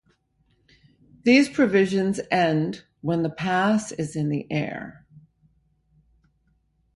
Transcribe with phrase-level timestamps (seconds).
[1.25, 5.05] These provisions end when the pass is in the air.